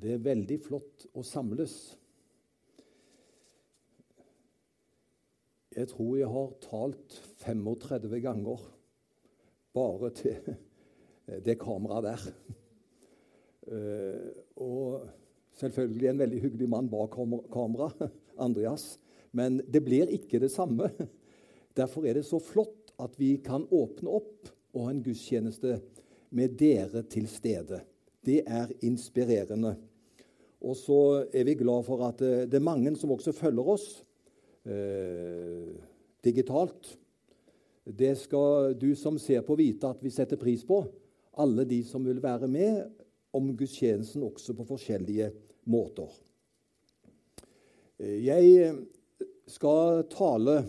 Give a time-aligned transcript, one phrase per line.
[0.00, 1.74] Det er veldig flott å samles.
[5.76, 8.62] Jeg tror jeg har talt 35 ganger
[9.76, 10.38] bare til
[11.46, 12.24] det kameraet der.
[13.68, 15.04] Eh, og
[15.60, 17.20] selvfølgelig en veldig hyggelig mann bak
[17.52, 17.90] kamera,
[18.46, 18.94] Andreas.
[19.36, 20.88] Men det blir ikke det samme.
[21.78, 25.76] Derfor er det så flott at vi kan åpne opp og ha en gudstjeneste
[26.32, 27.84] med dere til stede.
[28.24, 29.76] Det er inspirerende.
[30.60, 31.00] Og så
[31.32, 33.86] er vi glad for at eh, det er mange som også følger oss
[34.68, 35.70] eh,
[36.24, 36.94] digitalt.
[37.84, 40.82] Det skal du som ser på, vite at vi setter pris på.
[41.40, 42.82] Alle de som vil være med
[43.32, 45.30] om gudstjenesten også på forskjellige
[45.70, 46.12] måter.
[47.98, 48.74] Eh, jeg
[49.50, 50.60] skal tale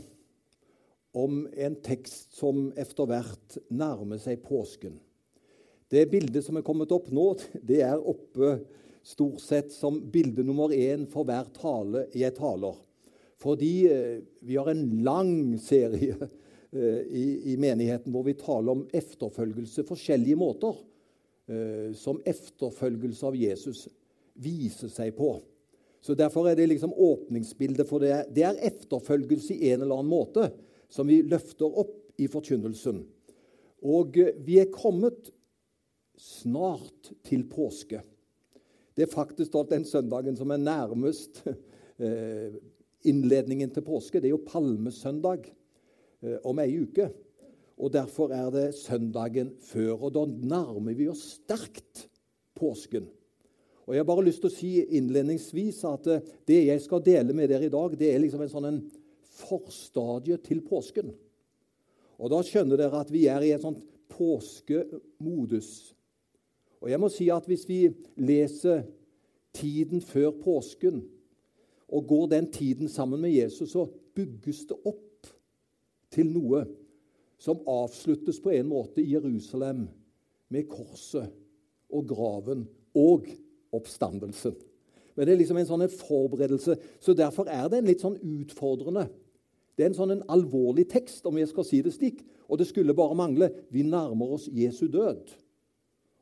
[1.11, 4.95] om en tekst som etter hvert nærmer seg påsken.
[5.91, 7.33] Det bildet som er kommet opp nå,
[7.69, 8.55] det er oppe
[9.03, 12.77] stort sett som bilde nummer én for hver tale jeg taler.
[13.41, 16.15] Fordi eh, vi har en lang serie
[16.71, 20.77] eh, i, i, menigheten hvor vi taler om efterfølgelse, forskjellige måter
[21.49, 23.87] eh, som efterfølgelse av Jesus
[24.41, 25.39] viser seg på.
[26.01, 28.27] Så Derfor er det liksom åpningsbildet for det.
[28.33, 30.47] Det er efterfølgelse i en eller annen måte
[30.91, 33.03] som vi løfter opp i forkynnelsen.
[33.81, 35.29] Og vi er kommet
[36.21, 38.01] snart til påske.
[38.95, 41.43] Det er faktisk den søndagen som er nærmest
[42.03, 42.55] eh,
[43.07, 44.19] innledningen til påske.
[44.19, 47.09] Det er jo palmesøndag eh, om ei uke.
[47.81, 50.07] Og Derfor er det søndagen før.
[50.07, 52.05] Og da nærmer vi oss sterkt
[52.57, 53.07] påsken.
[53.87, 57.35] Og Jeg har bare lyst til å si innledningsvis at eh, det jeg skal dele
[57.35, 58.83] med dere i dag, det er liksom en sånn en
[59.41, 61.09] forstadie til påsken.
[62.21, 63.79] Og Da skjønner dere at vi er i en sånn
[64.11, 65.71] påskemodus.
[66.81, 68.83] Og jeg må si at Hvis vi leser
[69.53, 71.03] tiden før påsken
[71.91, 75.27] og går den tiden sammen med Jesus, så bygges det opp
[76.11, 76.63] til noe
[77.41, 79.87] som avsluttes på en måte i Jerusalem
[80.51, 81.31] med korset
[81.91, 82.63] og graven
[82.95, 83.27] og
[83.75, 84.55] oppstandelsen.
[85.15, 86.77] Men det er liksom en sånn forberedelse.
[87.03, 89.09] Så Derfor er det en litt sånn utfordrende
[89.75, 92.19] Det er en sånn en alvorlig tekst, om jeg skal si det slik.
[92.51, 93.47] Og det skulle bare mangle.
[93.71, 95.31] Vi nærmer oss Jesu død.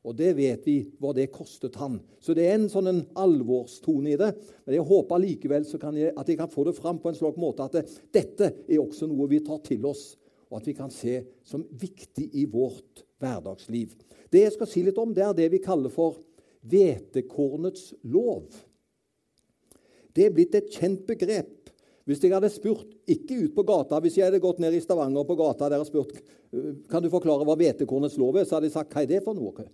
[0.08, 1.98] Og det vet vi hva det kostet han.
[2.24, 4.30] Så det er en sånn en alvorstone i det.
[4.64, 7.66] Men jeg håper likevel jeg, at jeg kan få det fram på en slik måte
[7.66, 7.84] at det,
[8.16, 10.14] dette er også noe vi tar til oss,
[10.50, 13.92] og at vi kan se som viktig i vårt hverdagsliv.
[14.32, 16.22] Det jeg skal si litt om, det er det vi kaller for
[16.70, 18.48] hvetekornets lov.
[20.16, 21.58] Det er blitt et kjent begrep.
[22.09, 25.28] Hvis jeg hadde spurt, ikke ut på gata, hvis jeg hadde gått ned i Stavanger
[25.28, 26.16] på gata der og spurt
[26.90, 29.38] kan du forklare hva hvetekornets lov er, så hadde jeg sagt hva er det for
[29.38, 29.68] noe?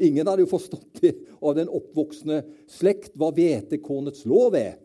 [0.00, 4.76] Ingen hadde jo forstått det av den oppvoksende slekt hva hvetekornets lov er.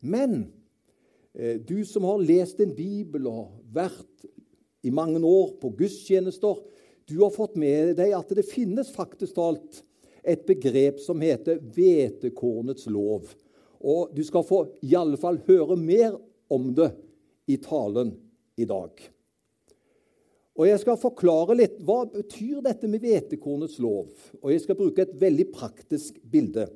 [0.00, 0.50] Men
[1.34, 4.28] eh, du som har lest en bibel og vært
[4.86, 6.60] i mange år på gudstjenester,
[7.08, 9.82] du har fått med deg at det finnes faktisk talt
[10.28, 13.28] et begrep som heter hvetekornets lov.
[13.80, 16.18] Og du skal få i alle fall høre mer
[16.52, 16.90] om det
[17.48, 18.12] i talen
[18.58, 18.92] i dag.
[20.58, 24.10] Og Jeg skal forklare litt hva betyr dette med hvetekornets lov.
[24.42, 26.66] Og Jeg skal bruke et veldig praktisk bilde.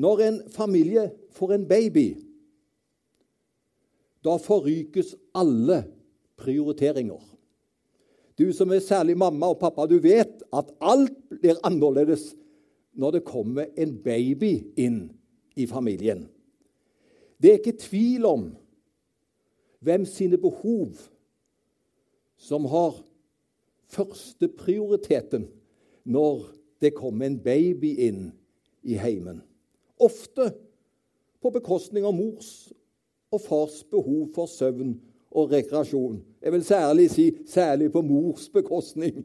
[0.00, 2.08] Når en familie får en baby,
[4.24, 5.82] da forrykes alle
[6.40, 7.20] prioriteringer.
[8.34, 12.32] Du som er særlig mamma og pappa, du vet at alt blir annerledes
[12.96, 15.04] når det kommer en baby inn
[15.54, 16.24] i familien.
[17.38, 18.48] Det er ikke tvil om
[19.84, 20.96] hvem sine behov
[22.36, 22.96] som har
[23.94, 25.48] førsteprioriteten
[26.04, 26.46] når
[26.82, 28.28] det kommer en baby inn
[28.84, 29.40] i heimen.
[30.00, 30.50] Ofte
[31.40, 32.50] på bekostning av mors
[33.32, 34.96] og fars behov for søvn
[35.34, 36.20] og rekreasjon.
[36.42, 39.24] Jeg vil særlig si særlig på mors bekostning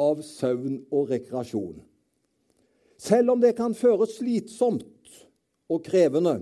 [0.00, 1.76] av søvn og rekreasjon.
[2.98, 5.20] Selv om det kan føles slitsomt
[5.68, 6.38] og krevende,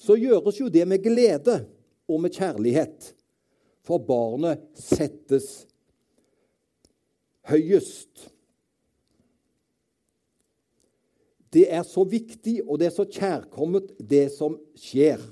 [0.00, 1.60] så gjøres jo det med glede
[2.08, 3.12] og med kjærlighet
[3.86, 5.64] for barnet settes
[7.50, 8.28] høyest.
[11.50, 15.22] Det er så viktig, og det er så kjærkomment, det som skjer.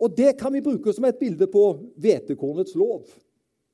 [0.00, 1.64] Og det kan vi bruke som et bilde på
[2.00, 3.08] hvetekornets lov.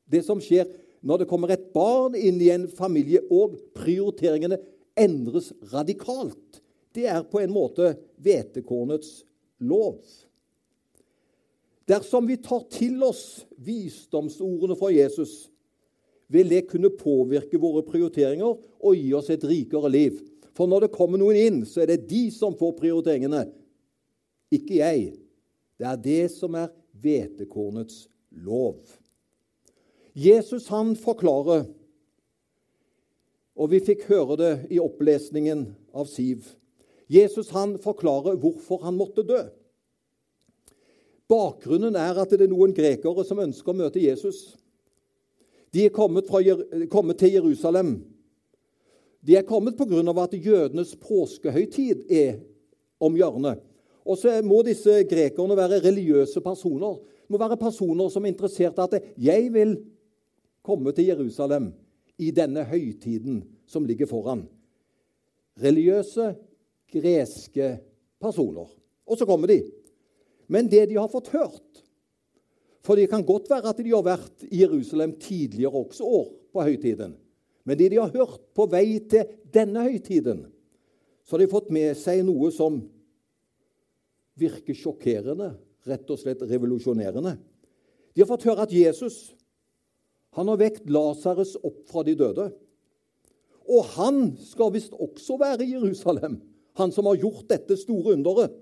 [0.06, 0.69] Det som skjer
[1.06, 4.58] når det kommer et barn inn i en familie, og prioriteringene
[4.99, 6.62] endres radikalt.
[6.94, 7.92] Det er på en måte
[8.22, 9.20] hvetekornets
[9.66, 10.00] lov.
[11.87, 15.47] Dersom vi tar til oss visdomsordene fra Jesus,
[16.27, 20.19] vil det kunne påvirke våre prioriteringer og gi oss et rikere liv.
[20.56, 23.44] For når det kommer noen inn, så er det de som får prioriteringene,
[24.50, 25.06] ikke jeg.
[25.79, 26.73] Det er det som er
[27.03, 28.06] hvetekornets
[28.43, 28.81] lov.
[30.17, 31.67] Jesus han forklarer,
[33.56, 36.49] og vi fikk høre det i opplesningen av Siv
[37.06, 39.44] Jesus han forklarer hvorfor han måtte dø.
[41.28, 44.55] Bakgrunnen er at det er noen grekere som ønsker å møte Jesus.
[45.75, 46.40] De er kommet, fra,
[46.90, 47.96] kommet til Jerusalem.
[49.26, 50.23] De er kommet pga.
[50.23, 52.38] at jødenes påskehøytid er
[53.02, 53.58] om hjørnet.
[54.06, 57.00] Og så må disse grekerne være religiøse personer.
[57.26, 59.76] Det må være personer som er interessert i at 'jeg vil
[60.62, 61.73] komme til Jerusalem
[62.19, 64.46] i denne høytiden som ligger foran'.
[65.58, 66.37] Religiøse,
[66.93, 67.78] greske
[68.20, 68.69] personer.
[69.06, 69.62] Og så kommer de.
[70.48, 71.82] Men det de har fått hørt
[72.87, 76.66] For det kan godt være at de har vært i Jerusalem tidligere også år på
[76.69, 77.16] høytiden.
[77.66, 80.44] Men det de har hørt på vei til denne høytiden,
[81.26, 82.78] så har de fått med seg noe som
[84.38, 87.34] virker sjokkerende, rett og slett revolusjonerende.
[88.14, 89.34] De har fått høre at Jesus
[90.37, 92.50] han har vekt Lasarus opp fra de døde.
[93.66, 96.38] Og han skal visst også være i Jerusalem,
[96.76, 98.52] han som har gjort dette store underet.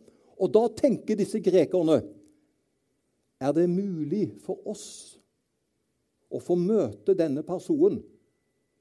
[0.41, 2.03] Og da tenker disse grekerne
[3.43, 4.87] Er det mulig for oss
[6.35, 8.01] å få møte denne personen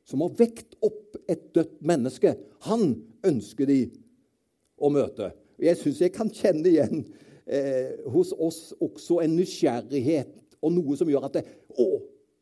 [0.07, 2.35] som har vekt opp et dødt menneske?
[2.69, 2.93] Han
[3.25, 3.79] ønsker de
[4.77, 5.31] å møte.
[5.61, 7.03] Jeg syns jeg kan kjenne igjen
[7.45, 11.87] eh, hos oss også en nysgjerrighet og noe som gjør at det, Å,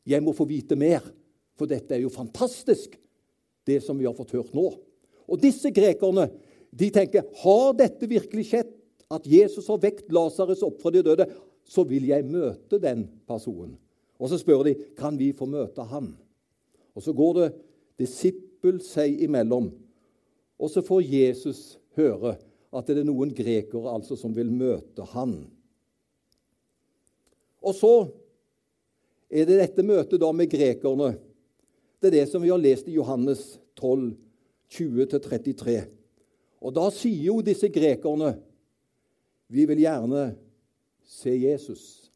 [0.05, 1.03] jeg må få vite mer,
[1.57, 2.97] for dette er jo fantastisk,
[3.67, 4.67] det som vi har fått hørt nå.
[5.29, 6.27] Og disse grekerne
[6.71, 8.70] de tenker har dette virkelig skjedd,
[9.11, 11.27] at Jesus har vekt Lasarus opp fra de døde,
[11.67, 13.75] så vil jeg møte den personen.
[14.21, 16.13] Og så spør de kan vi få møte han.
[16.95, 17.49] Og så går det
[18.01, 19.71] disippel seg imellom,
[20.61, 21.61] og så får Jesus
[21.97, 22.35] høre
[22.71, 25.35] at det er noen grekere altså som vil møte han.
[27.61, 27.93] Og så
[29.31, 31.13] er det dette møtet da med grekerne.
[32.01, 34.13] Det er det som vi har lest i Johannes 12,
[34.71, 35.75] 20-33.
[36.61, 38.35] Og da sier jo disse grekerne
[39.51, 40.31] vi vil gjerne
[41.03, 42.11] se Jesus.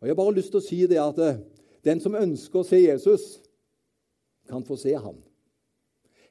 [0.00, 1.40] Og Jeg har bare lyst til å si det at eh,
[1.86, 3.38] den som ønsker å se Jesus,
[4.50, 5.14] kan få se ham.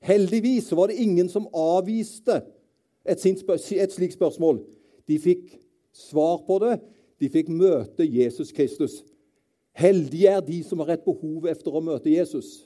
[0.04, 2.42] Heldigvis var det ingen som avviste
[3.08, 4.60] et, et slikt spørsmål.
[5.08, 5.54] De fikk
[5.96, 6.80] svar på det.
[7.20, 9.00] De fikk møte Jesus Kristus.
[9.76, 12.66] Heldige er de som har et behov efter å møte Jesus.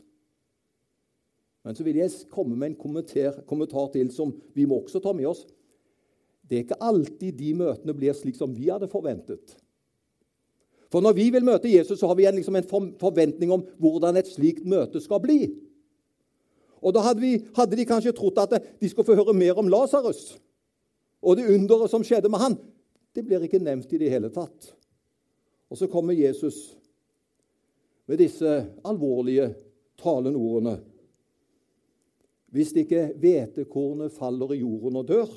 [1.63, 5.13] Men så vil jeg komme med en kommentar, kommentar, til som vi må også ta
[5.15, 5.45] med oss.
[6.43, 9.55] Det er ikke alltid de møtene blir slik som vi hadde forventet.
[10.93, 12.67] For når vi vil møte Jesus, så har vi en, liksom en
[13.01, 15.47] forventning om hvordan et slikt møte skal bli.
[16.83, 19.71] Og da hadde, vi, hadde, de kanskje trodd at de skulle få høre mer om
[19.71, 20.35] Lasarus
[21.23, 22.55] og det underet som skjedde med han.
[23.15, 24.73] Det blir ikke nevnt i det hele tatt.
[25.71, 26.73] Og så kommer Jesus
[28.05, 28.49] med disse
[28.83, 29.53] alvorlige
[30.03, 30.75] talenordene.
[32.53, 35.31] Hvis ikke hvetekornet faller i jorden og dør,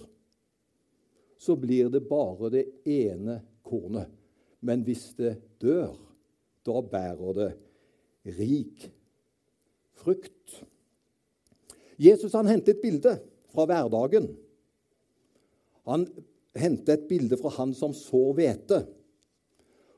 [1.38, 4.08] så blir det bare det ene kornet.
[4.60, 5.94] Men hvis det dør,
[6.66, 7.50] da bærer det
[8.38, 8.88] rik
[9.96, 10.64] frukt.
[11.98, 13.16] Jesus han hentet et bilde
[13.52, 14.28] fra hverdagen.
[15.86, 16.06] Han
[16.56, 18.78] hentet et bilde fra han som sår hvete.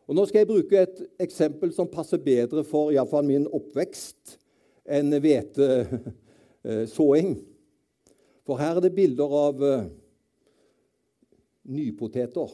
[0.09, 4.39] Og Nå skal jeg bruke et eksempel som passer bedre for iallfall min oppvekst
[4.89, 7.35] enn hvetesåing.
[8.49, 9.85] For her er det bilder av uh,
[11.69, 12.51] nypoteter.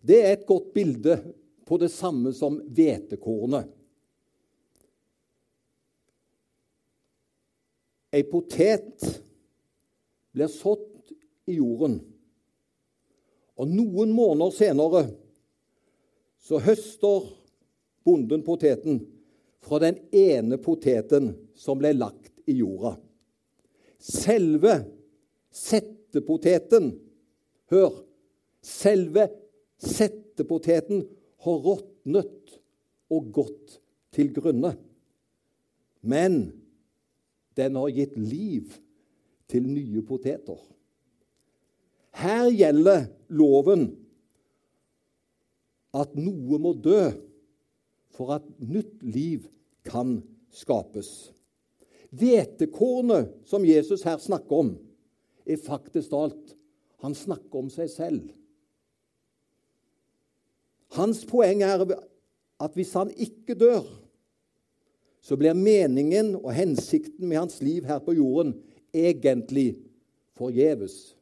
[0.00, 1.18] Det er et godt bilde
[1.68, 3.68] på det samme som hvetekornet.
[8.10, 9.04] Ei potet
[10.34, 11.12] blir sådd
[11.46, 12.00] i jorden.
[13.60, 15.04] Og noen måneder senere
[16.40, 17.28] så høster
[18.08, 19.02] bonden poteten
[19.62, 22.96] fra den ene poteten som ble lagt i jorda.
[24.00, 24.80] Selve
[25.52, 26.94] settepoteten
[27.70, 28.02] Hør!
[28.60, 29.30] Selve
[29.80, 31.06] settepoteten
[31.40, 32.58] har råtnet
[33.08, 33.78] og gått
[34.12, 34.74] til grunne.
[36.04, 36.42] Men
[37.56, 38.74] den har gitt liv
[39.50, 40.60] til nye poteter.
[42.20, 43.88] Her gjelder loven
[45.96, 47.08] at noe må dø
[48.14, 49.48] for at nytt liv
[49.86, 50.18] kan
[50.52, 51.30] skapes.
[52.10, 54.72] Hvetekornet som Jesus her snakker om,
[55.46, 56.56] er faktisk alt
[57.00, 58.28] han snakker om seg selv.
[60.96, 61.84] Hans poeng er
[62.60, 63.86] at hvis han ikke dør,
[65.20, 68.54] så blir meningen og hensikten med hans liv her på jorden
[68.96, 69.74] egentlig
[70.36, 71.14] forgjeves.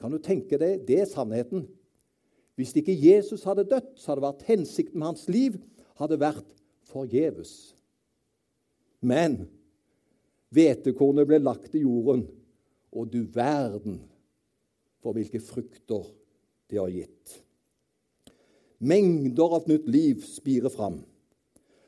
[0.00, 0.84] Kan du tenke deg?
[0.84, 1.64] Det er sannheten.
[2.54, 5.56] Hvis ikke Jesus hadde dødd, så hadde vært hensikten med hans liv
[5.98, 6.46] hadde vært
[6.90, 7.74] forgjeves.
[9.04, 9.44] Men
[10.54, 12.26] hvetekornet ble lagt i jorden,
[12.94, 13.98] og du verden
[15.04, 16.06] for hvilke frukter
[16.72, 17.40] det har gitt.
[18.84, 21.02] Mengder av nytt liv spirer fram.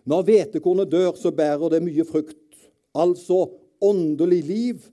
[0.06, 2.60] Når hvetekornet dør, så bærer det mye frukt,
[2.94, 3.48] altså
[3.82, 4.84] åndelig liv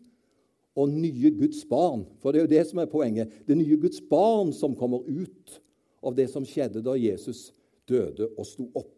[0.76, 2.08] og nye Guds barn.
[2.20, 3.36] For det er jo det som er poenget.
[3.46, 5.60] Det nye Guds barn som kommer ut
[6.04, 7.52] av det som skjedde da Jesus
[7.90, 8.90] døde og sto opp.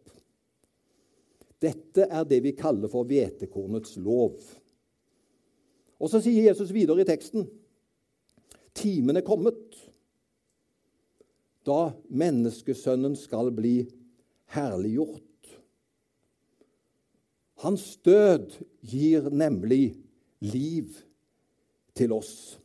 [1.62, 4.40] Dette er det vi kaller for hvetekornets lov.
[5.96, 7.46] Og så sier Jesus videre i teksten
[8.76, 9.76] timen er kommet
[11.66, 13.80] da menneskesønnen skal bli
[14.54, 15.22] herliggjort.
[17.64, 18.52] Hans død
[18.86, 19.96] gir nemlig
[20.44, 20.92] liv
[21.96, 22.60] til oss.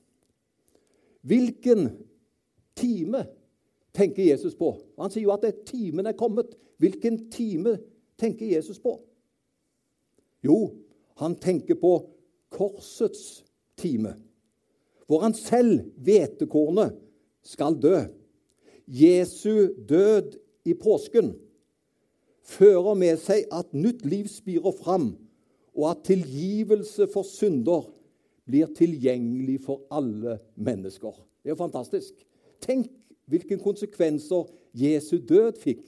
[1.22, 1.88] Hvilken
[2.76, 3.26] time
[3.94, 4.74] tenker Jesus på?
[5.00, 6.54] Han sier jo at timen er kommet.
[6.82, 7.78] Hvilken time
[8.20, 8.98] tenker Jesus på?
[10.44, 10.74] Jo,
[11.22, 11.94] han tenker på
[12.50, 13.44] korsets
[13.78, 14.16] time,
[15.12, 16.94] hvor han selv, hvetekornet,
[17.44, 17.98] skal dø.
[18.88, 21.34] Jesu død i påsken
[22.48, 25.10] fører med seg at nytt liv spirer fram,
[25.76, 27.90] og at tilgivelse for synder
[28.48, 31.12] blir tilgjengelig for alle mennesker.
[31.44, 32.16] Det er jo fantastisk.
[32.64, 32.88] Tenk
[33.28, 34.48] hvilke konsekvenser
[34.80, 35.86] Jesu død fikk.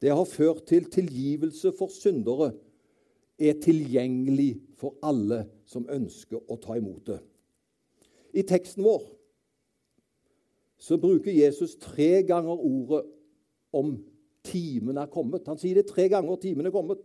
[0.00, 2.54] Det har ført til tilgivelse for syndere
[3.36, 7.20] er tilgjengelig for alle som ønsker å ta imot det.
[8.36, 9.04] I teksten vår
[10.76, 13.06] så bruker Jesus tre ganger ordet
[13.72, 13.94] om
[14.44, 15.46] timen er kommet.
[15.48, 17.00] Han sier det tre ganger timen er kommet.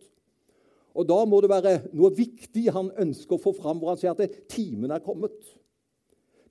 [0.91, 4.11] Og Da må det være noe viktig han ønsker å få fram, hvor han sier
[4.11, 5.37] at timen er kommet.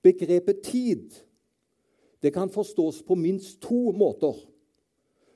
[0.01, 1.19] Begrepet tid
[2.25, 4.37] det kan forstås på minst to måter.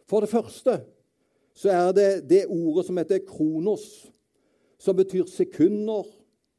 [0.08, 0.80] For det første
[1.56, 3.84] så er det det ordet som heter kronos,
[4.80, 6.04] som betyr sekunder,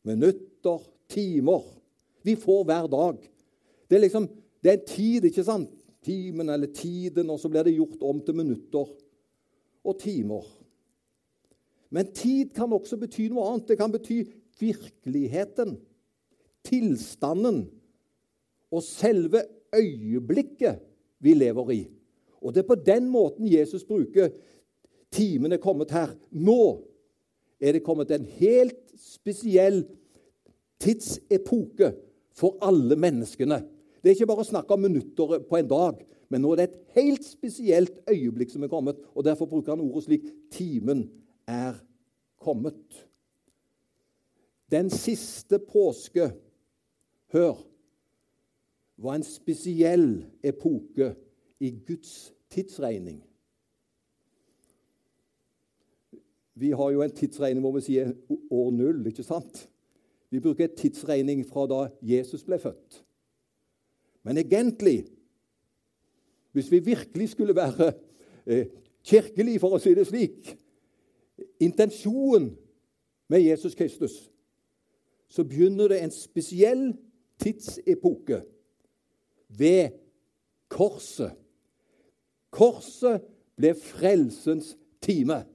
[0.06, 1.66] minutter, timer.
[2.26, 3.20] Vi får hver dag.
[3.90, 4.28] Det er liksom,
[4.64, 5.74] det er en tid, ikke sant?
[6.06, 8.90] Timen eller tiden, og så blir det gjort om til minutter
[9.86, 10.46] og timer.
[11.94, 13.68] Men tid kan også bety noe annet.
[13.70, 14.24] Det kan bety
[14.60, 15.76] virkeligheten,
[16.66, 17.66] tilstanden
[18.74, 19.44] og selve
[19.76, 20.82] øyeblikket
[21.22, 21.82] vi lever i.
[22.42, 24.34] Og det er på den måten Jesus bruker
[25.14, 26.14] timen er kommet her.
[26.32, 26.86] Nå
[27.62, 29.84] er det kommet en helt spesiell
[30.82, 31.94] tidsepoke
[32.36, 33.62] for alle menneskene.
[34.02, 36.66] Det er ikke bare å snakke om minutter på en dag, men nå er det
[36.70, 39.00] et helt spesielt øyeblikk som er kommet.
[39.14, 41.06] og Derfor bruker han ordet slik timen
[41.50, 41.78] er
[42.42, 43.06] kommet.
[44.72, 46.32] Den siste påske,
[47.34, 47.58] hør,
[48.98, 51.14] var en spesiell epoke
[51.60, 53.20] i Guds tidsregning.
[56.56, 59.66] Vi har jo en tidsregning hvor vi sier år null, ikke sant?
[60.36, 62.98] Vi bruker tidsregning fra da Jesus ble født.
[64.24, 65.06] Men egentlig,
[66.52, 67.94] hvis vi virkelig skulle være
[68.46, 68.66] eh,
[69.04, 70.50] kirkelig, for å si det slik
[71.64, 72.50] Intensjonen
[73.32, 74.18] med Jesus Kristus,
[75.32, 76.84] så begynner det en spesiell
[77.40, 78.42] tidsepoke
[79.56, 79.96] ved
[80.68, 81.32] korset.
[82.52, 83.24] Korset
[83.56, 85.46] ble frelsens time.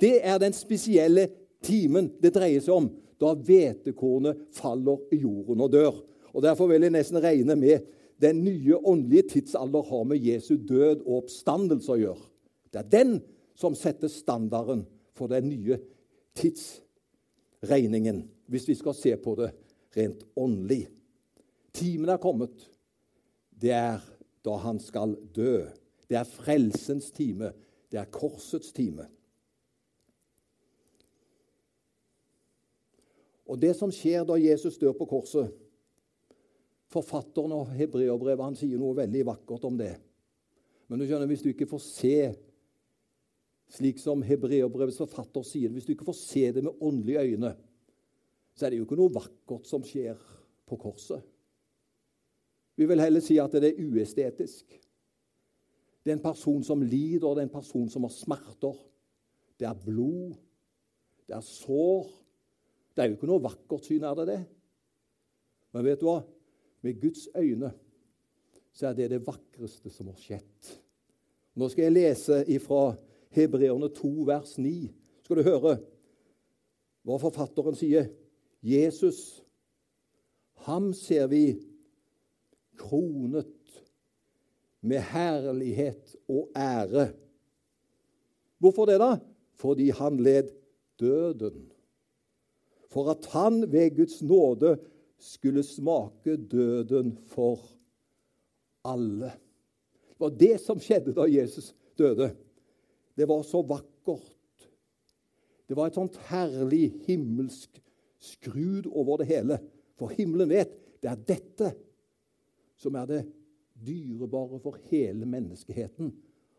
[0.00, 1.28] Det er den spesielle
[1.62, 2.90] timen det dreier seg om
[3.20, 6.00] da hvetekornet faller i jorden og dør.
[6.34, 7.86] Og Derfor vil jeg nesten regne med
[8.22, 12.26] den nye åndelige tidsalder har med Jesu død og oppstandelse å gjøre.
[12.72, 13.14] Det er den
[13.58, 15.78] som setter standarden for den nye
[16.38, 19.52] tidsregningen, hvis vi skal se på det
[19.94, 20.88] rent åndelig.
[21.74, 22.54] Timen er kommet.
[23.50, 24.02] Det er
[24.44, 25.64] da han skal dø.
[26.10, 27.52] Det er frelsens time.
[27.90, 29.06] Det er korsets time.
[33.44, 35.52] Og det som skjer da Jesus dør på korset
[36.94, 39.96] Forfatteren av hebreerbrevet han sier noe veldig vakkert om det.
[40.86, 42.18] Men du skjønner, hvis du ikke får se
[43.74, 47.54] slik som hebreerbrevets forfatter sier det, hvis du ikke får se det med åndelige øyne,
[48.54, 50.20] så er det jo ikke noe vakkert som skjer
[50.68, 51.24] på korset.
[52.78, 54.76] Vi vil heller si at det er uestetisk.
[56.04, 58.76] Det er en person som lider, det er en person som har smerter.
[59.58, 60.34] Det er blod,
[61.26, 62.10] det er sår,
[62.94, 64.40] det er jo ikke noe vakkert syn, er det det?
[65.74, 66.20] Men vet du hva?
[66.84, 67.72] Med Guds øyne
[68.74, 70.74] så er det det vakreste som har skjedd.
[71.54, 72.94] Nå skal jeg lese ifra
[73.34, 74.74] Hebreerne 2, vers 9.
[75.24, 75.78] Skal du høre
[77.04, 78.08] hva forfatteren sier?
[78.64, 79.44] Jesus,
[80.64, 81.58] Ham ser vi
[82.80, 83.50] kronet
[84.80, 87.10] med herlighet og ære.
[88.58, 89.18] Hvorfor det, da?
[89.60, 90.48] Fordi han led
[91.00, 91.73] døden.
[92.94, 94.76] For at han ved Guds nåde
[95.18, 97.58] skulle smake døden for
[98.86, 99.32] alle.
[100.14, 102.30] Det var det som skjedde da Jesus døde.
[103.16, 104.30] Det var så vakkert.
[105.66, 107.80] Det var et sånt herlig himmelsk
[108.22, 109.58] skrud over det hele.
[109.98, 111.72] For himmelen vet det er dette
[112.78, 113.22] som er det
[113.74, 116.12] dyrebare for hele menneskeheten.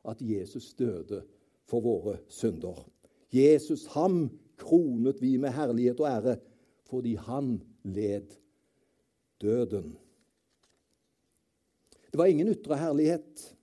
[0.06, 1.24] At Jesus døde
[1.66, 2.84] for våre synder.
[3.34, 4.28] Jesus, ham
[4.58, 6.38] kronet vi med herlighet og ære
[6.86, 8.36] fordi han led
[9.42, 9.96] døden.
[12.12, 13.56] Det var ingen ytre herlighet,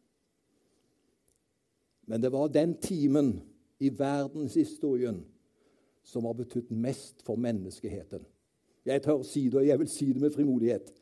[2.06, 3.40] men det var den timen
[3.80, 5.22] i verdenshistorien
[6.02, 8.26] som har betydd mest for menneskeheten.
[8.84, 10.92] Jeg tør si det, og jeg vil si det med frimodighet.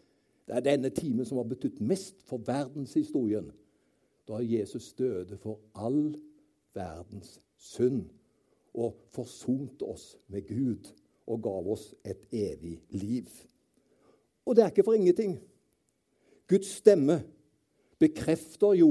[0.46, 3.50] Det er denne timen som har betydd mest for verdenshistorien,
[4.28, 6.14] da Jesus døde for all
[6.74, 8.04] verdens synd
[8.74, 10.90] og forsonte oss med Gud
[11.30, 13.28] og gav oss et evig liv.
[14.46, 15.38] Og det er ikke for ingenting.
[16.50, 17.20] Guds stemme
[18.00, 18.90] bekrefter jo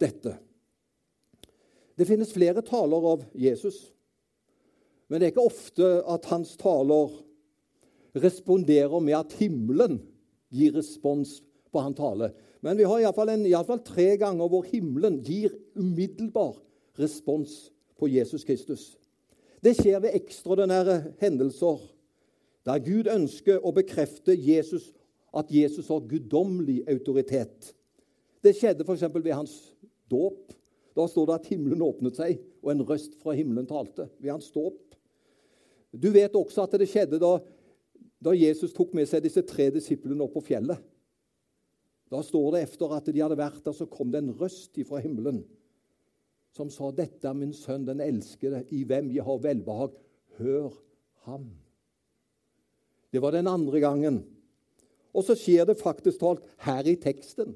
[0.00, 0.34] dette.
[1.94, 3.78] Det finnes flere taler av Jesus,
[5.08, 7.12] men det er ikke ofte at hans taler
[8.18, 10.00] responderer med at himmelen
[10.54, 11.38] gir respons
[11.70, 12.32] på hans tale.
[12.64, 16.56] Men vi har iallfall tre ganger hvor himmelen gir umiddelbar
[16.98, 18.94] respons på Jesus Kristus.
[19.64, 21.80] Det skjer ved ekstraordinære hendelser
[22.64, 24.90] der Gud ønsker å bekrefte Jesus,
[25.34, 27.72] at Jesus har guddommelig autoritet.
[28.44, 29.04] Det skjedde f.eks.
[29.12, 29.56] ved hans
[30.10, 30.52] dåp.
[30.94, 34.06] Da står det at himmelen åpnet seg, og en røst fra himmelen talte.
[34.22, 34.94] Ved hans dåp.
[35.92, 37.36] Du vet også at det skjedde da,
[38.22, 40.80] da Jesus tok med seg disse tre disiplene opp på fjellet.
[42.12, 45.02] Da står det efter at de hadde vært der, så kom det en røst fra
[45.02, 45.42] himmelen
[46.54, 49.90] som sa, 'Dette er min sønn, den elskede, i hvem jeg har velbehag.
[50.38, 50.70] Hør
[51.26, 51.50] ham.'
[53.12, 54.24] Det var den andre gangen.
[55.14, 57.54] Og så skjer det faktisk talt her i teksten.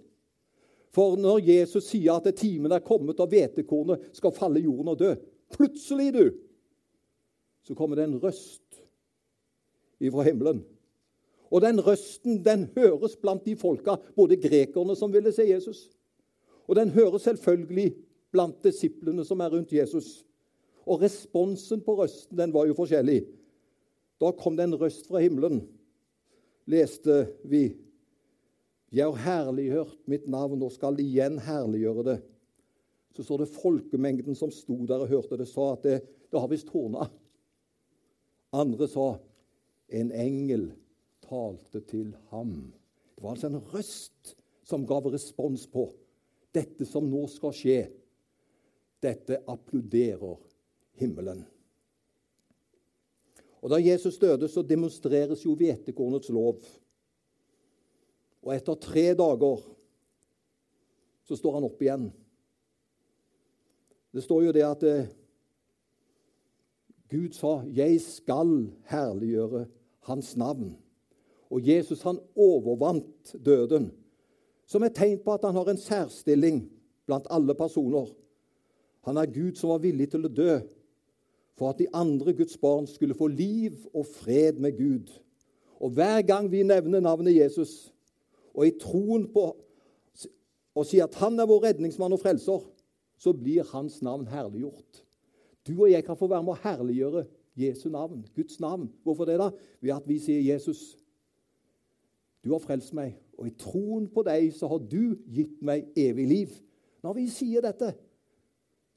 [0.94, 4.98] For når Jesus sier at timen er kommet og hvetekornet skal falle i jorden og
[4.98, 5.14] dø
[5.48, 6.24] Plutselig, du,
[7.64, 8.82] så kommer det en røst
[10.00, 10.60] ifra himmelen.
[11.48, 15.86] Og den røsten den høres blant de folka, både grekerne som ville se Jesus,
[16.68, 17.94] og den høres selvfølgelig
[18.34, 20.22] blant disiplene som er rundt Jesus.
[20.88, 23.22] Og responsen på røsten den var jo forskjellig.
[24.18, 25.60] Da kom det en røst fra himmelen,
[26.68, 27.70] leste vi.
[28.90, 32.18] Jeg har herliggjort mitt navn og skal igjen herliggjøre det.
[33.14, 35.96] Så står det folkemengden som sto der og hørte det, sa at det,
[36.32, 37.08] det har visst torna.
[38.56, 39.10] Andre sa
[39.92, 40.70] en engel
[41.28, 42.72] talte til ham.
[43.14, 44.34] Det var altså en røst
[44.68, 45.88] som gav respons på
[46.54, 47.78] dette som nå skal skje.
[49.02, 50.36] Dette applauderer
[50.98, 51.44] himmelen.
[53.62, 56.62] Og Da Jesus døde, så demonstreres jo hvetekornets lov.
[58.42, 59.62] Og etter tre dager
[61.26, 62.08] så står han opp igjen.
[64.14, 65.08] Det står jo det at eh,
[67.10, 69.66] Gud sa 'Jeg skal herliggjøre
[70.00, 70.76] Hans navn'.
[71.50, 73.92] Og Jesus han overvant døden,
[74.66, 76.70] som et tegn på at han har en særstilling
[77.06, 78.06] blant alle personer.
[79.08, 80.58] Han er Gud som var villig til å dø
[81.56, 85.08] for at de andre Guds barn skulle få liv og fred med Gud.
[85.80, 87.88] Og hver gang vi nevner navnet Jesus,
[88.52, 89.46] og i troen på
[90.78, 92.60] og sier at han er vår redningsmann og frelser,
[93.18, 95.00] så blir hans navn herliggjort.
[95.66, 97.24] Du og jeg kan få være med å herliggjøre
[97.58, 98.86] Jesu navn, Guds navn.
[99.02, 99.38] Hvorfor det?
[99.40, 99.48] da?
[99.80, 100.98] Ved at vi sier, 'Jesus,
[102.44, 106.28] du har frelst meg, og i troen på deg så har du gitt meg evig
[106.28, 106.60] liv.'
[107.02, 107.94] Når vi sier dette,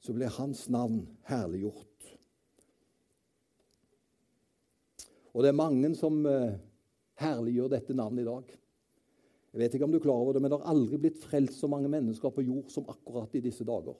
[0.02, 1.88] så ble hans navn herliggjort.
[5.32, 6.50] Og det er mange som uh,
[7.22, 8.50] herliggjør dette navnet i dag.
[9.52, 11.60] Jeg vet ikke om du er klar over det, men det har aldri blitt frelst
[11.60, 13.96] så mange mennesker på jord som akkurat i disse dager.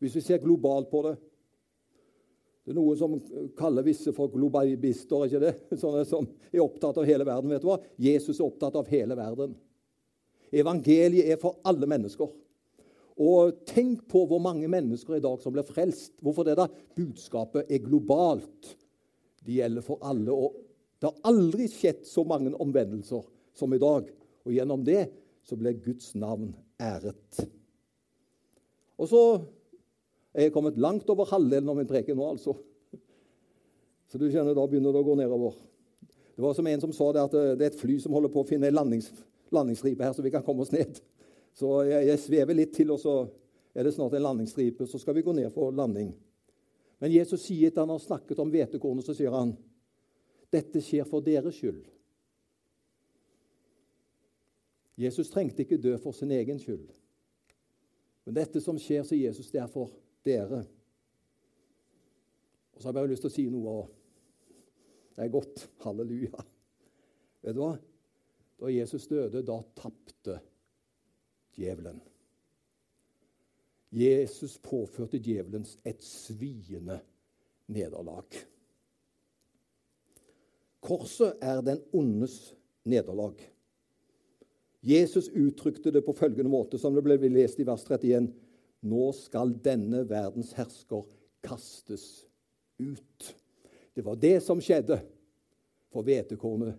[0.00, 1.16] Hvis vi ser globalt på det
[2.66, 3.12] Det er noen som
[3.56, 5.52] kaller visse for globalister, ikke det?
[5.82, 7.52] Sånne som er opptatt av hele verden.
[7.52, 7.76] vet du hva?
[7.94, 9.52] Jesus er opptatt av hele verden.
[10.50, 12.32] Evangeliet er for alle mennesker.
[13.16, 16.12] Og tenk på hvor mange mennesker i dag som blir frelst.
[16.20, 16.58] Hvorfor det?
[16.58, 16.68] da?
[16.68, 18.74] Budskapet er globalt.
[19.40, 20.34] Det gjelder for alle.
[20.34, 20.58] og
[21.00, 23.24] Det har aldri skjedd så mange omvendelser
[23.56, 24.10] som i dag.
[24.44, 25.06] Og gjennom det
[25.46, 26.50] så ble Guds navn
[26.82, 27.46] æret.
[28.96, 29.22] Og så
[30.36, 32.56] er jeg kommet langt over halvdelen av min preken nå, altså.
[34.10, 35.56] Så du kjenner, da begynner det å gå nedover.
[36.36, 38.42] Det var som en som sa det at det er et fly som holder på
[38.42, 39.08] å finne en landings,
[39.54, 41.00] landingsstripe her, så vi kan komme oss ned.
[41.56, 43.16] Så jeg, jeg svever litt til, og så
[43.76, 44.86] er det snart en landingsstripe.
[44.88, 46.10] Så skal vi gå ned for landing.
[47.00, 49.54] Men Jesus sier etter han har snakket om hvetekornet, så sier han
[50.52, 51.82] dette skjer for deres skyld.
[54.96, 56.86] Jesus trengte ikke dø for sin egen skyld.
[58.24, 59.92] Men dette som skjer, sier Jesus, det er for
[60.24, 60.62] dere.
[62.72, 63.76] Og så har jeg bare lyst til å si noe.
[65.16, 65.66] Det er godt.
[65.84, 66.44] Halleluja.
[67.44, 67.74] Vet du hva?
[68.60, 70.38] Da Jesus døde, da tapte
[71.56, 72.00] djevelen.
[73.96, 76.98] Jesus påførte djevelens et sviende
[77.72, 78.26] nederlag.
[80.84, 82.54] Korset er den ondes
[82.86, 83.38] nederlag.
[84.86, 88.28] Jesus uttrykte det på følgende måte, som det ble lest i vers 31.
[88.86, 91.06] Nå skal denne verdens hersker
[91.42, 92.26] kastes
[92.78, 93.32] ut.
[93.96, 95.00] Det var det som skjedde.
[95.90, 96.76] For hvetekornet,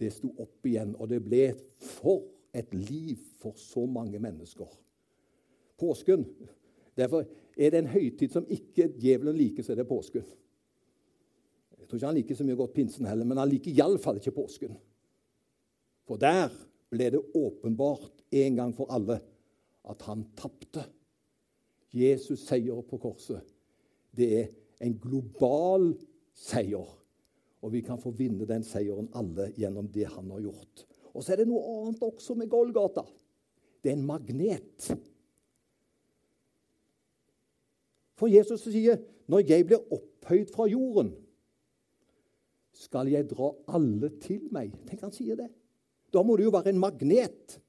[0.00, 4.68] det sto opp igjen, og det ble for et liv for så mange mennesker.
[5.78, 6.26] Påsken
[6.94, 7.24] Derfor
[7.58, 10.24] er det en høytid som ikke djevelen liker, så er det påsken.
[11.78, 14.34] Jeg tror ikke han liker så mye godt pinsen heller, men han liker iallfall ikke
[14.36, 14.76] påsken.
[16.06, 16.52] For der
[16.92, 19.18] ble det åpenbart en gang for alle
[19.90, 20.84] at han tapte.
[21.94, 23.42] Jesus' seier på korset,
[24.16, 24.46] det er
[24.86, 25.92] en global
[26.34, 26.86] seier.
[27.64, 30.86] Og vi kan få vinne den seieren alle gjennom det han har gjort.
[31.14, 33.04] Og så er det noe annet også med Golgata.
[33.82, 34.88] Det er en magnet.
[38.14, 41.14] For Jesus sier, 'Når jeg blir opphøyd fra jorden,
[42.72, 45.50] skal jeg dra alle til meg.' Tenk han sier det.
[46.12, 47.60] Da må det jo være en magnet.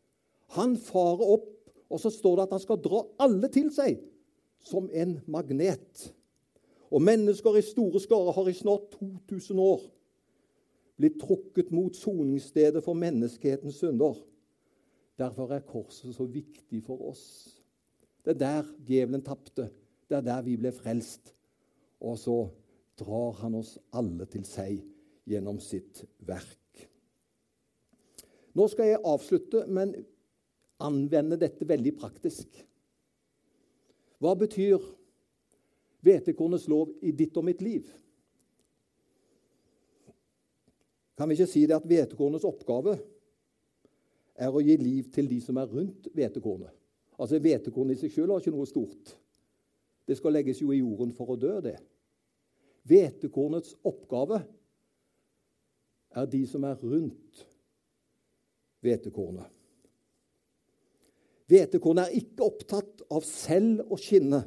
[0.48, 4.00] Han farer opp, og så står det at han skal dra alle til seg
[4.60, 6.14] som en magnet.
[6.92, 9.82] Og mennesker i store skarer har i snart 2000 år
[10.96, 14.18] blitt trukket mot soningsstedet for menneskehetens synder.
[15.20, 17.26] Derfor er korset så viktig for oss.
[18.26, 19.70] Det er der djevelen tapte.
[20.10, 21.34] Det er der vi ble frelst.
[22.02, 22.38] Og så
[23.00, 24.82] drar han oss alle til seg
[25.28, 26.60] gjennom sitt verk.
[28.56, 29.94] Nå skal jeg avslutte, men
[30.84, 32.62] anvende dette veldig praktisk.
[34.20, 34.80] Hva betyr
[36.06, 37.88] hvetekornets lov i ditt og mitt liv.
[41.16, 42.98] Kan vi ikke si det at hvetekornets oppgave
[44.36, 46.74] er å gi liv til de som er rundt hvetekornet?
[47.16, 49.16] Altså, Hvetekornet i seg selv har ikke noe stort.
[50.06, 51.78] Det skal legges jo i jorden for å dø, det.
[52.86, 54.44] Hvetekornets oppgave
[56.16, 57.46] er de som er rundt
[58.86, 59.48] hvetekornet.
[61.50, 64.44] Hvetekornet er ikke opptatt av selv å skinne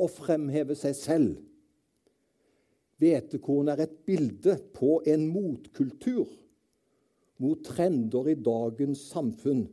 [0.00, 1.47] og fremheve seg selv.
[2.98, 6.30] Hvetekorn er et bilde på en motkultur
[7.38, 9.68] mot trender i dagens samfunn,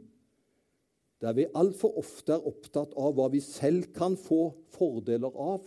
[1.22, 5.66] der vi altfor ofte er opptatt av hva vi selv kan få fordeler av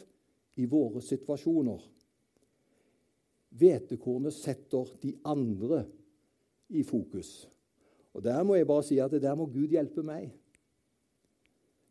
[0.59, 1.81] i våre situasjoner.
[3.59, 5.83] Hvetekornet setter de andre
[6.69, 7.49] i fokus.
[8.15, 10.31] Og Der må jeg bare si at der må Gud hjelpe meg.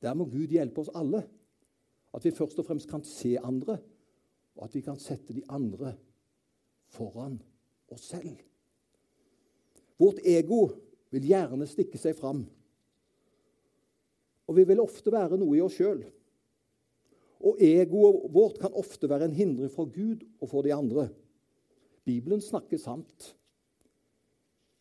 [0.01, 1.23] Der må Gud hjelpe oss alle.
[2.13, 3.77] At vi først og fremst kan se andre,
[4.57, 5.93] og at vi kan sette de andre
[6.93, 7.37] foran
[7.93, 8.41] oss selv.
[9.97, 10.67] Vårt ego
[11.13, 12.43] vil gjerne stikke seg fram.
[14.47, 16.03] Og vi vil ofte være noe i oss sjøl.
[17.47, 21.09] Og egoet vårt kan ofte være en hindring for Gud og for de andre.
[22.07, 23.33] Bibelen snakker sant.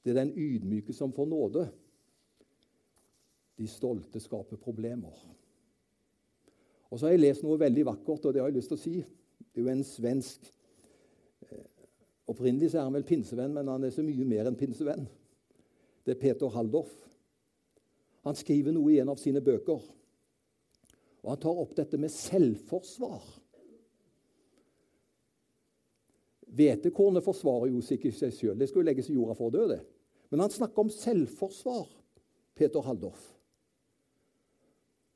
[0.05, 1.67] Det er den ydmyke som får nåde.
[3.59, 5.17] De stolte skaper problemer.
[6.87, 8.85] Og så har jeg lest noe veldig vakkert, og det har jeg lyst til å
[8.85, 8.97] si.
[9.57, 10.51] Det er jo en svensk
[11.49, 11.63] eh,
[12.29, 15.07] Opprinnelig så er han vel pinsevenn, men han er så mye mer enn pinsevenn.
[16.05, 16.93] Det er Peter Haldorf.
[18.27, 19.81] Han skriver noe i en av sine bøker.
[21.23, 23.25] Og han tar opp dette med selvforsvar.
[26.57, 28.59] Hvetekornet forsvarer jo ikke seg sjøl.
[28.61, 29.81] Det skal jo legges i jorda for å dø, det.
[30.29, 31.87] Men han snakker om selvforsvar,
[32.59, 33.23] Peter Haldorf.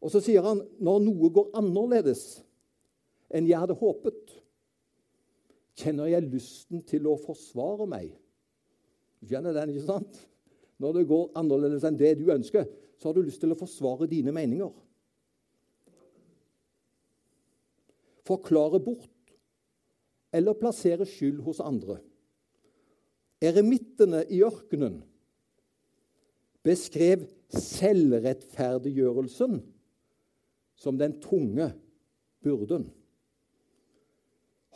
[0.01, 2.41] Og så sier han når noe går annerledes
[3.31, 4.35] enn jeg hadde håpet,
[5.81, 8.11] kjenner jeg lysten til å forsvare meg.
[9.21, 10.15] Du kjenner den, ikke sant?
[10.81, 12.65] Når det går annerledes enn det du ønsker,
[13.01, 14.73] så har du lyst til å forsvare dine meninger.
[18.29, 19.17] Forklare bort
[20.37, 21.97] eller plassere skyld hos andre.
[23.41, 25.01] Eremittene i ørkenen
[26.65, 27.25] beskrev
[27.57, 29.61] selvrettferdiggjørelsen
[30.81, 31.73] som den tunge
[32.45, 32.91] byrden.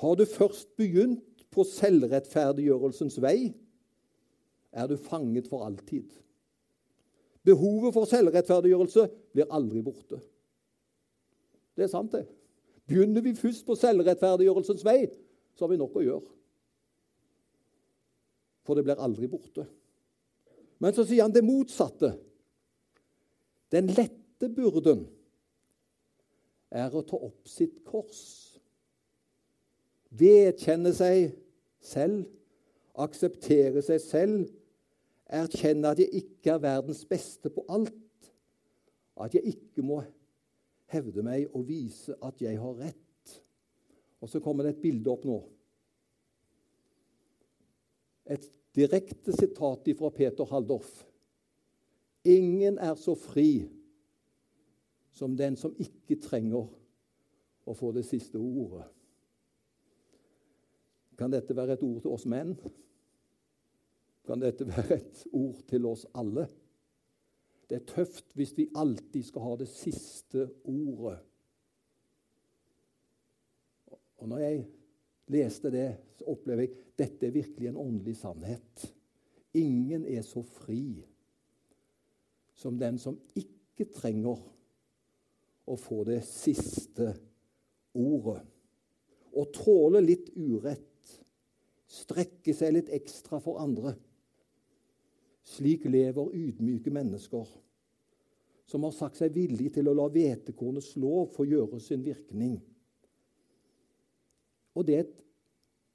[0.05, 3.55] Har du først begynt på selvrettferdiggjørelsens vei,
[4.75, 6.11] er du fanget for alltid.
[7.45, 10.19] Behovet for selvrettferdiggjørelse blir aldri borte.
[11.77, 12.27] Det er sant, det.
[12.85, 15.07] Begynner vi først på selvrettferdiggjørelsens vei,
[15.57, 16.33] så har vi nok å gjøre.
[18.65, 19.65] For det blir aldri borte.
[20.85, 22.13] Men så sier han det motsatte.
[23.73, 25.07] Den lette byrden
[26.75, 28.54] er å ta opp sitt kors.
[30.15, 31.33] Vedkjenne seg
[31.83, 32.25] selv,
[32.95, 34.45] akseptere seg selv,
[35.27, 38.31] erkjenne at jeg ikke er verdens beste på alt,
[39.19, 40.03] at jeg ikke må
[40.93, 43.35] hevde meg og vise at jeg har rett.
[44.23, 45.41] Og så kommer det et bilde opp nå.
[48.31, 51.03] Et direkte sitat fra Peter Haldorf.
[52.25, 53.67] Ingen er så fri
[55.15, 56.71] som den som ikke trenger
[57.65, 58.87] å få det siste ordet.
[61.19, 62.55] Kan dette være et ord til oss menn?
[64.25, 66.47] Kan dette være et ord til oss alle?
[67.69, 71.19] Det er tøft hvis vi alltid skal ha det siste ordet.
[74.21, 74.65] Og når jeg
[75.33, 78.85] leste det, så opplever jeg at dette er virkelig en åndelig sannhet.
[79.55, 81.05] Ingen er så fri
[82.55, 84.41] som den som ikke trenger
[85.65, 87.11] å få det siste
[87.95, 88.41] ordet.
[89.35, 90.94] Å tåle litt urett,
[91.95, 93.95] strekke seg litt ekstra for andre.
[95.45, 97.49] Slik lever ydmyke mennesker
[98.67, 102.57] som har sagt seg villig til å la hvetekornets lov få gjøre sin virkning.
[104.75, 105.19] Og det er et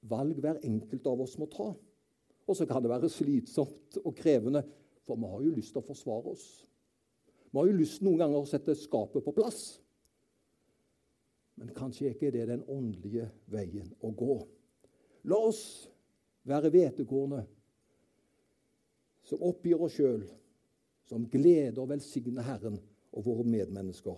[0.09, 1.71] valg hver enkelt av oss må ta.
[2.49, 4.63] Og så kan det være slitsomt og krevende,
[5.05, 6.47] for vi har jo lyst til å forsvare oss.
[7.49, 9.79] Vi har jo lyst noen ganger å sette skapet på plass.
[11.59, 14.38] Men kanskje ikke det er den åndelige veien å gå.
[15.27, 15.89] La oss
[16.47, 17.47] være hvetekornet
[19.29, 20.23] som oppgir oss sjøl,
[21.10, 22.79] som gleder og velsigner Herren
[23.13, 24.17] og våre medmennesker.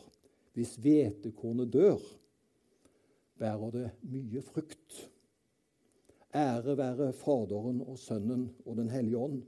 [0.55, 1.99] Hvis hvetekornet dør,
[3.39, 4.99] bærer det mye frukt.
[6.35, 9.41] Ære være Faderen og Sønnen og Den hellige ånd,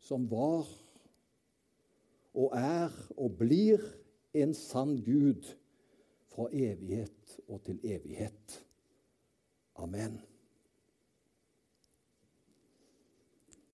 [0.00, 0.68] som var
[2.38, 3.82] og er og blir
[4.36, 5.50] en sann Gud
[6.30, 8.60] fra evighet og til evighet.
[9.76, 10.20] Amen.